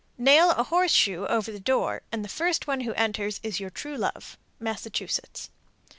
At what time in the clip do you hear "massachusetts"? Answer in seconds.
4.59-5.49